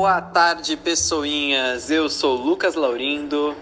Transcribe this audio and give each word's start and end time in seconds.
Boa 0.00 0.22
tarde, 0.22 0.78
pessoinhas. 0.78 1.90
Eu 1.90 2.08
sou 2.08 2.34
Lucas 2.34 2.74
Laurindo. 2.74 3.54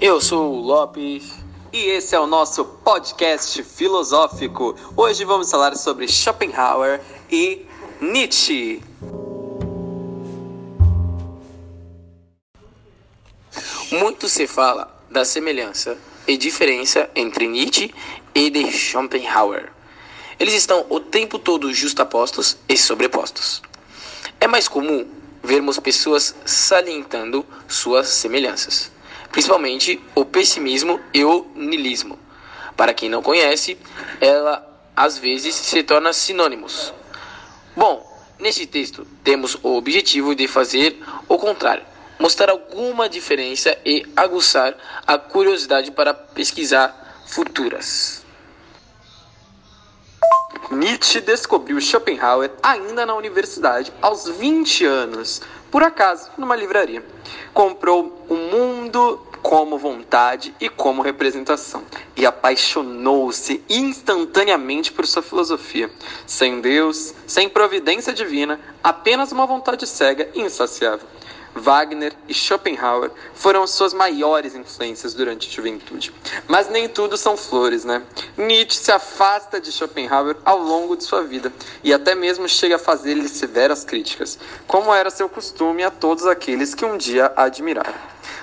Eu 0.00 0.20
sou 0.20 0.52
o 0.52 0.60
Lopes. 0.60 1.40
E 1.72 1.86
esse 1.86 2.14
é 2.14 2.20
o 2.20 2.26
nosso 2.28 2.64
podcast 2.64 3.64
filosófico. 3.64 4.76
Hoje 4.96 5.24
vamos 5.24 5.50
falar 5.50 5.74
sobre 5.74 6.06
Schopenhauer 6.06 7.00
e 7.28 7.66
Nietzsche. 8.00 8.80
Muito 13.90 14.28
se 14.28 14.46
fala 14.46 14.88
da 15.10 15.24
semelhança 15.24 15.98
e 16.28 16.36
diferença 16.36 17.10
entre 17.12 17.48
Nietzsche 17.48 17.92
e 18.32 18.50
de 18.50 18.70
Schopenhauer. 18.70 19.72
Eles 20.38 20.54
estão 20.54 20.86
o 20.88 21.00
tempo 21.00 21.40
todo 21.40 21.74
justapostos 21.74 22.56
e 22.68 22.76
sobrepostos. 22.76 23.60
É 24.40 24.46
mais 24.46 24.68
comum 24.68 25.15
vermos 25.46 25.78
pessoas 25.78 26.34
salientando 26.44 27.46
suas 27.68 28.08
semelhanças, 28.08 28.90
principalmente 29.30 30.02
o 30.14 30.24
pessimismo 30.24 31.00
e 31.14 31.24
o 31.24 31.46
niilismo. 31.54 32.18
Para 32.76 32.92
quem 32.92 33.08
não 33.08 33.22
conhece, 33.22 33.78
ela 34.20 34.66
às 34.94 35.16
vezes 35.16 35.54
se 35.54 35.82
torna 35.84 36.12
sinônimos. 36.12 36.92
Bom, 37.76 38.04
neste 38.40 38.66
texto 38.66 39.06
temos 39.22 39.56
o 39.62 39.76
objetivo 39.76 40.34
de 40.34 40.48
fazer 40.48 40.98
o 41.28 41.38
contrário, 41.38 41.84
mostrar 42.18 42.50
alguma 42.50 43.08
diferença 43.08 43.78
e 43.84 44.04
aguçar 44.16 44.76
a 45.06 45.16
curiosidade 45.16 45.92
para 45.92 46.12
pesquisar 46.12 47.24
futuras. 47.28 48.25
Nietzsche 50.70 51.20
descobriu 51.20 51.80
Schopenhauer 51.80 52.50
ainda 52.60 53.06
na 53.06 53.14
universidade, 53.14 53.92
aos 54.02 54.28
20 54.28 54.84
anos, 54.84 55.40
por 55.70 55.82
acaso, 55.82 56.30
numa 56.36 56.56
livraria. 56.56 57.04
Comprou 57.54 58.24
O 58.28 58.34
Mundo 58.34 59.20
como 59.42 59.78
Vontade 59.78 60.52
e 60.60 60.68
como 60.68 61.02
Representação 61.02 61.84
e 62.16 62.26
apaixonou-se 62.26 63.62
instantaneamente 63.70 64.90
por 64.90 65.06
sua 65.06 65.22
filosofia. 65.22 65.88
Sem 66.26 66.60
Deus, 66.60 67.14
sem 67.28 67.48
providência 67.48 68.12
divina, 68.12 68.58
apenas 68.82 69.30
uma 69.30 69.46
vontade 69.46 69.86
cega 69.86 70.28
e 70.34 70.40
insaciável. 70.40 71.06
Wagner 71.56 72.12
e 72.28 72.34
Schopenhauer 72.34 73.10
foram 73.34 73.66
suas 73.66 73.94
maiores 73.94 74.54
influências 74.54 75.14
durante 75.14 75.48
a 75.48 75.52
juventude. 75.52 76.12
Mas 76.46 76.68
nem 76.68 76.88
tudo 76.88 77.16
são 77.16 77.36
flores, 77.36 77.84
né? 77.84 78.02
Nietzsche 78.36 78.78
se 78.78 78.92
afasta 78.92 79.60
de 79.60 79.72
Schopenhauer 79.72 80.36
ao 80.44 80.58
longo 80.58 80.96
de 80.96 81.04
sua 81.04 81.22
vida 81.22 81.52
e 81.82 81.92
até 81.92 82.14
mesmo 82.14 82.48
chega 82.48 82.76
a 82.76 82.78
fazer-lhe 82.78 83.28
severas 83.28 83.84
críticas, 83.84 84.38
como 84.66 84.92
era 84.92 85.10
seu 85.10 85.28
costume 85.28 85.82
a 85.82 85.90
todos 85.90 86.26
aqueles 86.26 86.74
que 86.74 86.84
um 86.84 86.96
dia 86.96 87.32
admiraram. 87.34 87.94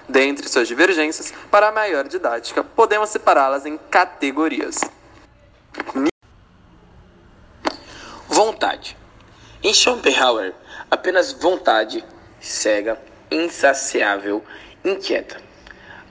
Dentre 0.09 0.49
suas 0.49 0.67
divergências, 0.67 1.33
para 1.49 1.69
a 1.69 1.71
maior 1.71 2.07
didática, 2.07 2.63
podemos 2.63 3.09
separá-las 3.09 3.65
em 3.65 3.77
categorias. 3.89 4.81
Vontade. 8.27 8.97
Em 9.61 9.73
Schopenhauer, 9.73 10.53
apenas 10.91 11.31
vontade 11.31 12.03
cega, 12.43 13.01
insaciável, 13.31 14.43
inquieta. 14.83 15.41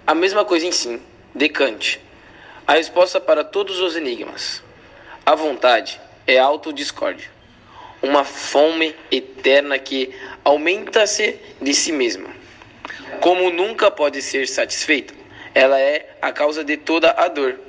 A 0.06 0.14
mesma 0.14 0.44
coisa 0.44 0.66
em 0.66 0.72
si, 0.72 1.00
de 1.34 1.48
Kant. 1.50 2.00
A 2.66 2.72
resposta 2.72 3.20
para 3.20 3.44
todos 3.44 3.78
os 3.78 3.94
enigmas. 3.94 4.62
A 5.26 5.34
vontade 5.34 6.00
é 6.26 6.38
autodiscórdia, 6.38 7.30
uma 8.00 8.24
fome 8.24 8.96
eterna 9.10 9.78
que 9.78 10.12
aumenta-se 10.42 11.38
de 11.60 11.74
si 11.74 11.92
mesma. 11.92 12.30
Como 13.20 13.50
nunca 13.50 13.90
pode 13.90 14.22
ser 14.22 14.48
satisfeita, 14.48 15.14
ela 15.54 15.78
é 15.78 16.16
a 16.20 16.32
causa 16.32 16.64
de 16.64 16.78
toda 16.78 17.10
a 17.10 17.28
dor. 17.28 17.60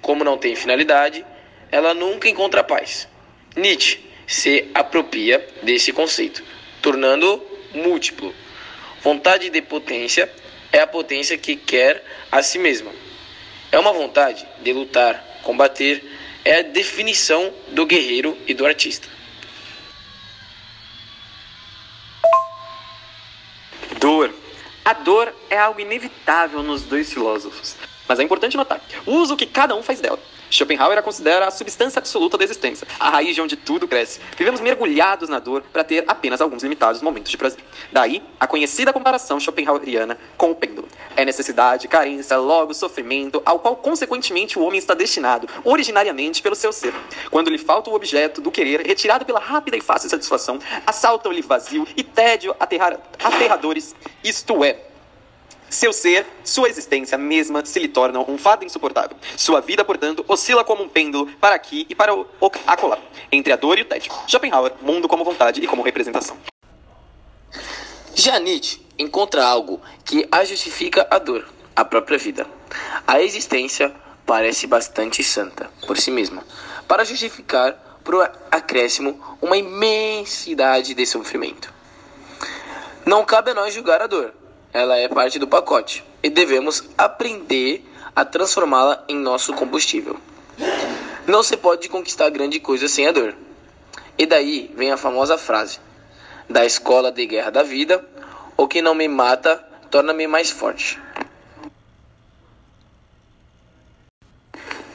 Como 0.00 0.22
não 0.22 0.38
tem 0.38 0.54
finalidade, 0.54 1.26
ela 1.70 1.92
nunca 1.92 2.28
encontra 2.28 2.62
paz. 2.62 3.08
Nietzsche 3.56 3.98
se 4.26 4.70
apropria 4.72 5.46
desse 5.62 5.92
conceito, 5.92 6.42
tornando 6.80 7.53
múltiplo. 7.74 8.34
Vontade 9.02 9.50
de 9.50 9.60
potência 9.60 10.30
é 10.72 10.80
a 10.80 10.86
potência 10.86 11.36
que 11.36 11.56
quer 11.56 12.04
a 12.32 12.42
si 12.42 12.58
mesma. 12.58 12.90
É 13.70 13.78
uma 13.78 13.92
vontade 13.92 14.46
de 14.62 14.72
lutar, 14.72 15.22
combater, 15.42 16.02
é 16.44 16.58
a 16.58 16.62
definição 16.62 17.52
do 17.68 17.86
guerreiro 17.86 18.36
e 18.46 18.54
do 18.54 18.64
artista. 18.66 19.08
Dor. 23.98 24.34
A 24.84 24.92
dor 24.92 25.34
é 25.48 25.56
algo 25.56 25.80
inevitável 25.80 26.62
nos 26.62 26.82
dois 26.82 27.12
filósofos. 27.12 27.74
Mas 28.06 28.18
é 28.18 28.22
importante 28.22 28.56
notar 28.56 28.80
o 29.06 29.12
uso 29.12 29.36
que 29.36 29.46
cada 29.46 29.74
um 29.74 29.82
faz 29.82 30.00
dela. 30.00 30.18
Schopenhauer 30.54 30.96
a 30.96 31.02
considera 31.02 31.48
a 31.48 31.50
substância 31.50 31.98
absoluta 31.98 32.38
da 32.38 32.44
existência, 32.44 32.86
a 33.00 33.10
raiz 33.10 33.34
de 33.34 33.40
onde 33.40 33.56
tudo 33.56 33.88
cresce. 33.88 34.20
Vivemos 34.38 34.60
mergulhados 34.60 35.28
na 35.28 35.40
dor 35.40 35.64
para 35.72 35.82
ter 35.82 36.04
apenas 36.06 36.40
alguns 36.40 36.62
limitados 36.62 37.02
momentos 37.02 37.32
de 37.32 37.36
prazer. 37.36 37.58
Daí, 37.90 38.22
a 38.38 38.46
conhecida 38.46 38.92
comparação 38.92 39.40
schopenhaueriana 39.40 40.16
com 40.36 40.52
o 40.52 40.54
pêndulo. 40.54 40.86
É 41.16 41.24
necessidade, 41.24 41.88
carência, 41.88 42.36
logo 42.36 42.72
sofrimento, 42.72 43.42
ao 43.44 43.58
qual 43.58 43.74
consequentemente 43.74 44.56
o 44.56 44.62
homem 44.62 44.78
está 44.78 44.94
destinado, 44.94 45.48
originariamente 45.64 46.40
pelo 46.40 46.54
seu 46.54 46.72
ser. 46.72 46.94
Quando 47.32 47.50
lhe 47.50 47.58
falta 47.58 47.90
o 47.90 47.94
objeto 47.94 48.40
do 48.40 48.52
querer, 48.52 48.86
retirado 48.86 49.24
pela 49.24 49.40
rápida 49.40 49.76
e 49.76 49.80
fácil 49.80 50.08
satisfação, 50.08 50.60
assaltam-lhe 50.86 51.42
vazio 51.42 51.84
e 51.96 52.04
tédio 52.04 52.54
aterrar 52.60 53.00
aterradores, 53.24 53.92
isto 54.22 54.62
é, 54.62 54.93
seu 55.74 55.92
ser, 55.92 56.26
sua 56.44 56.68
existência 56.68 57.18
mesma 57.18 57.64
se 57.64 57.78
lhe 57.78 57.88
tornam 57.88 58.24
um 58.28 58.38
fardo 58.38 58.64
insuportável. 58.64 59.16
Sua 59.36 59.60
vida, 59.60 59.84
portanto, 59.84 60.24
oscila 60.28 60.64
como 60.64 60.82
um 60.82 60.88
pêndulo 60.88 61.26
para 61.40 61.54
aqui 61.54 61.86
e 61.88 61.94
para 61.94 62.14
o 62.14 62.26
acolá, 62.66 62.98
entre 63.30 63.52
a 63.52 63.56
dor 63.56 63.78
e 63.78 63.82
o 63.82 63.84
tédio. 63.84 64.12
Schopenhauer, 64.26 64.72
mundo 64.80 65.08
como 65.08 65.24
vontade 65.24 65.62
e 65.62 65.66
como 65.66 65.82
representação. 65.82 66.36
Já 68.14 68.38
Nietzsche 68.38 68.80
encontra 68.98 69.44
algo 69.44 69.80
que 70.04 70.26
a 70.30 70.44
justifica 70.44 71.06
a 71.10 71.18
dor, 71.18 71.46
a 71.74 71.84
própria 71.84 72.16
vida. 72.16 72.46
A 73.06 73.20
existência 73.20 73.92
parece 74.24 74.66
bastante 74.66 75.22
santa 75.22 75.68
por 75.86 75.98
si 75.98 76.10
mesma, 76.10 76.44
para 76.86 77.04
justificar 77.04 77.98
por 78.04 78.30
acréscimo 78.50 79.20
uma 79.42 79.56
imensidade 79.56 80.94
de 80.94 81.04
sofrimento. 81.06 81.72
Não 83.04 83.24
cabe 83.24 83.50
a 83.50 83.54
nós 83.54 83.74
julgar 83.74 84.00
a 84.00 84.06
dor, 84.06 84.32
ela 84.74 84.98
é 84.98 85.06
parte 85.06 85.38
do 85.38 85.46
pacote 85.46 86.04
e 86.20 86.28
devemos 86.28 86.82
aprender 86.98 87.88
a 88.14 88.24
transformá-la 88.24 89.04
em 89.08 89.14
nosso 89.14 89.54
combustível. 89.54 90.18
Não 91.28 91.44
se 91.44 91.56
pode 91.56 91.88
conquistar 91.88 92.28
grande 92.28 92.58
coisa 92.58 92.88
sem 92.88 93.06
a 93.06 93.12
dor. 93.12 93.36
E 94.18 94.26
daí 94.26 94.72
vem 94.76 94.90
a 94.90 94.96
famosa 94.96 95.38
frase 95.38 95.78
da 96.50 96.66
escola 96.66 97.12
de 97.12 97.24
guerra 97.24 97.50
da 97.50 97.62
vida: 97.62 98.04
o 98.56 98.66
que 98.66 98.82
não 98.82 98.94
me 98.94 99.06
mata 99.06 99.56
torna-me 99.90 100.26
mais 100.26 100.50
forte. 100.50 101.00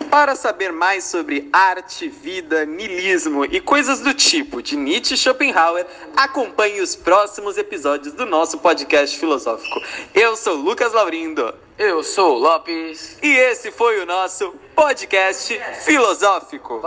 Para 0.09 0.36
saber 0.36 0.74
mais 0.74 1.03
sobre 1.03 1.47
arte, 1.53 2.09
vida, 2.09 2.66
niilismo 2.66 3.46
e 3.46 3.62
coisas 3.62 4.00
do 4.00 4.12
tipo 4.12 4.59
de 4.59 4.75
Nietzsche 4.75 5.14
e 5.14 5.18
Schopenhauer, 5.18 5.86
acompanhe 6.18 6.81
os 6.81 6.96
próximos 6.96 7.59
episódios 7.59 8.16
do 8.16 8.25
nosso 8.25 8.58
podcast 8.58 9.16
filosófico. 9.19 9.80
Eu 10.16 10.36
sou 10.36 10.56
Lucas 10.56 10.94
Laurindo. 10.94 11.53
Eu 11.78 12.03
sou 12.03 12.40
Lopes. 12.40 13.19
E 13.22 13.28
esse 13.28 13.72
foi 13.72 14.02
o 14.02 14.06
nosso 14.06 14.52
podcast 14.75 15.58
filosófico. 15.86 16.81